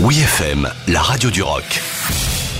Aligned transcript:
Oui 0.00 0.20
FM, 0.20 0.70
la 0.86 1.02
radio 1.02 1.28
du 1.28 1.42
rock. 1.42 1.82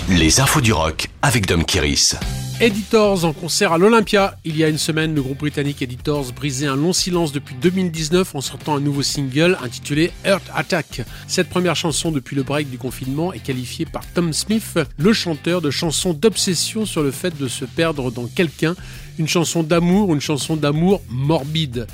Les 0.09 0.41
infos 0.41 0.61
du 0.61 0.73
rock 0.73 1.07
avec 1.23 1.47
Dom 1.47 1.65
Kiris. 1.65 2.17
Editors 2.61 3.25
en 3.25 3.33
concert 3.33 3.73
à 3.73 3.79
l'Olympia. 3.79 4.37
Il 4.45 4.57
y 4.57 4.65
a 4.65 4.69
une 4.69 4.77
semaine, 4.77 5.15
le 5.15 5.23
groupe 5.23 5.39
britannique 5.39 5.81
Editors 5.81 6.33
brisait 6.33 6.67
un 6.67 6.75
long 6.75 6.93
silence 6.93 7.31
depuis 7.31 7.55
2019 7.55 8.35
en 8.35 8.41
sortant 8.41 8.75
un 8.75 8.81
nouveau 8.81 9.03
single 9.05 9.57
intitulé 9.63 10.11
Earth 10.25 10.51
Attack. 10.53 11.03
Cette 11.29 11.49
première 11.49 11.77
chanson 11.77 12.11
depuis 12.11 12.35
le 12.35 12.43
break 12.43 12.71
du 12.71 12.79
confinement 12.79 13.33
est 13.33 13.39
qualifiée 13.39 13.87
par 13.87 14.05
Tom 14.15 14.33
Smith, 14.33 14.77
le 14.97 15.13
chanteur, 15.13 15.61
de 15.61 15.71
chanson 15.71 16.15
d'obsession 16.15 16.87
sur 16.87 17.05
le 17.05 17.13
fait 17.13 17.39
de 17.39 17.47
se 17.47 17.65
perdre 17.65 18.11
dans 18.11 18.27
quelqu'un, 18.27 18.75
une 19.17 19.29
chanson 19.29 19.63
d'amour, 19.63 20.13
une 20.13 20.21
chanson 20.21 20.57
d'amour 20.57 21.03
morbide. 21.09 21.87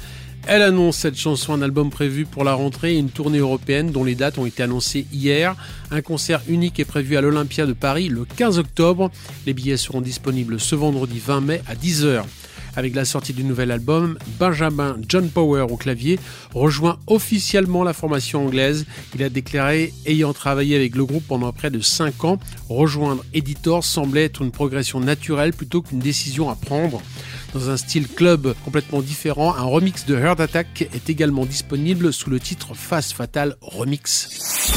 Elle 0.46 0.60
annonce 0.60 0.98
cette 0.98 1.16
chanson 1.16 1.54
un 1.54 1.62
album 1.62 1.88
prévu 1.88 2.26
pour 2.26 2.44
la 2.44 2.52
rentrée 2.52 2.94
et 2.94 2.98
une 2.98 3.08
tournée 3.08 3.38
européenne 3.38 3.90
dont 3.90 4.04
les 4.04 4.14
dates 4.14 4.36
ont 4.36 4.44
été 4.44 4.62
annoncées 4.62 5.06
hier. 5.10 5.56
Un 5.90 6.02
concert 6.02 6.42
unique 6.48 6.78
est 6.78 6.84
prévu 6.84 7.16
à 7.16 7.22
l'Olympia 7.22 7.64
de 7.64 7.72
Paris 7.72 8.08
le 8.08 8.26
15 8.26 8.58
octobre. 8.58 9.10
Les 9.46 9.54
billets 9.54 9.78
seront 9.78 10.02
disponibles 10.02 10.60
ce 10.60 10.74
vendredi 10.74 11.18
20 11.18 11.40
mai 11.40 11.62
à 11.66 11.74
10h. 11.74 12.24
Avec 12.76 12.94
la 12.94 13.04
sortie 13.04 13.32
du 13.32 13.44
nouvel 13.44 13.70
album, 13.70 14.18
Benjamin 14.38 14.96
John 15.08 15.28
Power 15.28 15.66
au 15.70 15.76
clavier 15.76 16.18
rejoint 16.54 16.98
officiellement 17.06 17.84
la 17.84 17.92
formation 17.92 18.44
anglaise. 18.46 18.86
Il 19.14 19.22
a 19.22 19.28
déclaré, 19.28 19.92
ayant 20.06 20.32
travaillé 20.32 20.76
avec 20.76 20.96
le 20.96 21.04
groupe 21.04 21.24
pendant 21.26 21.52
près 21.52 21.70
de 21.70 21.80
5 21.80 22.24
ans, 22.24 22.38
rejoindre 22.68 23.24
Editor 23.32 23.84
semblait 23.84 24.24
être 24.24 24.42
une 24.42 24.50
progression 24.50 25.00
naturelle 25.00 25.52
plutôt 25.52 25.82
qu'une 25.82 26.00
décision 26.00 26.50
à 26.50 26.56
prendre. 26.56 27.00
Dans 27.54 27.70
un 27.70 27.76
style 27.76 28.08
club 28.08 28.54
complètement 28.64 29.00
différent, 29.00 29.54
un 29.54 29.62
remix 29.62 30.06
de 30.06 30.16
Heart 30.16 30.40
Attack 30.40 30.88
est 30.92 31.08
également 31.08 31.46
disponible 31.46 32.12
sous 32.12 32.30
le 32.30 32.40
titre 32.40 32.74
Face 32.74 33.12
Fatal 33.12 33.56
Remix. 33.60 34.72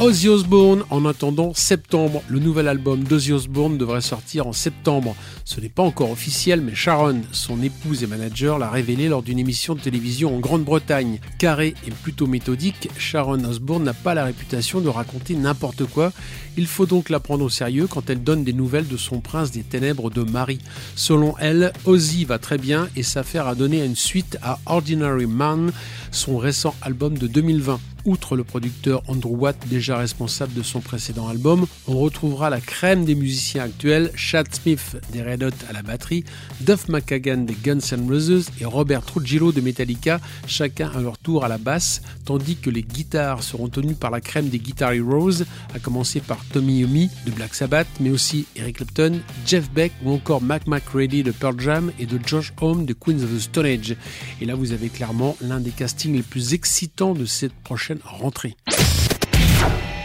Ozzy 0.00 0.28
Osbourne 0.28 0.82
en 0.90 1.04
attendant 1.04 1.54
septembre. 1.54 2.20
Le 2.28 2.40
nouvel 2.40 2.66
album 2.66 3.04
d'Ozzy 3.04 3.32
Osbourne 3.32 3.78
devrait 3.78 4.00
sortir 4.00 4.48
en 4.48 4.52
septembre. 4.52 5.14
Ce 5.44 5.60
n'est 5.60 5.68
pas 5.68 5.84
encore 5.84 6.10
officiel, 6.10 6.60
mais 6.60 6.74
Sharon, 6.74 7.20
son 7.30 7.62
épouse 7.62 8.02
et 8.02 8.08
manager, 8.08 8.58
l'a 8.58 8.70
révélé 8.70 9.08
lors 9.08 9.22
d'une 9.22 9.38
émission 9.38 9.76
de 9.76 9.80
télévision 9.80 10.34
en 10.34 10.40
Grande-Bretagne. 10.40 11.20
Carré 11.38 11.74
et 11.86 11.92
plutôt 11.92 12.26
méthodique, 12.26 12.90
Sharon 12.98 13.44
Osbourne 13.44 13.84
n'a 13.84 13.94
pas 13.94 14.14
la 14.14 14.24
réputation 14.24 14.80
de 14.80 14.88
raconter 14.88 15.36
n'importe 15.36 15.84
quoi. 15.84 16.12
Il 16.56 16.66
faut 16.66 16.86
donc 16.86 17.08
la 17.08 17.20
prendre 17.20 17.44
au 17.44 17.50
sérieux 17.50 17.86
quand 17.86 18.10
elle 18.10 18.24
donne 18.24 18.42
des 18.42 18.52
nouvelles 18.52 18.88
de 18.88 18.96
son 18.96 19.20
prince 19.20 19.52
des 19.52 19.62
ténèbres 19.62 20.10
de 20.10 20.22
Marie. 20.22 20.58
Selon 20.96 21.38
elle, 21.38 21.72
Ozzy 21.84 22.24
va 22.24 22.40
très 22.40 22.58
bien 22.58 22.88
et 22.96 23.04
s'affaire 23.04 23.46
à 23.46 23.54
donner 23.54 23.84
une 23.84 23.96
suite 23.96 24.38
à 24.42 24.58
Ordinary 24.66 25.26
Man, 25.26 25.70
son 26.10 26.36
récent 26.36 26.74
album 26.82 27.16
de 27.16 27.28
2020. 27.28 27.78
Outre 28.06 28.36
le 28.36 28.44
producteur 28.44 29.02
Andrew 29.08 29.34
Watt, 29.34 29.56
déjà 29.68 29.96
responsable 29.96 30.52
de 30.52 30.62
son 30.62 30.80
précédent 30.80 31.26
album, 31.26 31.66
on 31.86 31.98
retrouvera 31.98 32.50
la 32.50 32.60
crème 32.60 33.06
des 33.06 33.14
musiciens 33.14 33.62
actuels, 33.62 34.10
Chad 34.14 34.46
Smith 34.54 34.98
des 35.10 35.22
Red 35.22 35.42
Hot 35.42 35.54
à 35.70 35.72
la 35.72 35.80
batterie, 35.80 36.22
Duff 36.60 36.88
McKagan 36.88 37.38
des 37.38 37.54
Guns 37.54 37.78
N' 37.92 38.06
Roses 38.06 38.50
et 38.60 38.66
Robert 38.66 39.02
Trujillo 39.02 39.52
de 39.52 39.62
Metallica, 39.62 40.20
chacun 40.46 40.90
à 40.94 41.00
leur 41.00 41.16
tour 41.16 41.46
à 41.46 41.48
la 41.48 41.56
basse, 41.56 42.02
tandis 42.26 42.56
que 42.56 42.68
les 42.68 42.82
guitares 42.82 43.42
seront 43.42 43.68
tenues 43.68 43.94
par 43.94 44.10
la 44.10 44.20
crème 44.20 44.50
des 44.50 44.58
Guitar 44.58 44.92
Heroes, 44.92 45.44
à 45.74 45.78
commencer 45.78 46.20
par 46.20 46.44
Tommy 46.52 46.80
Yomi 46.80 47.08
de 47.24 47.30
Black 47.30 47.54
Sabbath, 47.54 47.88
mais 48.00 48.10
aussi 48.10 48.44
Eric 48.56 48.76
Clapton, 48.76 49.20
Jeff 49.46 49.70
Beck 49.70 49.92
ou 50.04 50.12
encore 50.12 50.42
Mac 50.42 50.66
McReady 50.66 51.22
de 51.22 51.30
Pearl 51.30 51.58
Jam 51.58 51.90
et 51.98 52.04
de 52.04 52.18
Josh 52.26 52.52
Homme 52.60 52.84
de 52.84 52.92
Queens 52.92 53.22
of 53.22 53.34
the 53.34 53.40
Stone 53.40 53.64
Age. 53.64 53.96
Et 54.42 54.44
là, 54.44 54.56
vous 54.56 54.72
avez 54.72 54.90
clairement 54.90 55.38
l'un 55.40 55.60
des 55.60 55.70
castings 55.70 56.14
les 56.14 56.22
plus 56.22 56.52
excitants 56.52 57.14
de 57.14 57.24
cette 57.24 57.54
prochaine 57.54 57.93
rentrée. 58.04 58.56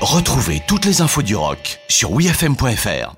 Retrouvez 0.02 0.62
toutes 0.68 0.86
les 0.86 1.02
infos 1.02 1.22
du 1.22 1.36
rock 1.36 1.80
sur 1.88 2.12
wfm.fr. 2.12 3.16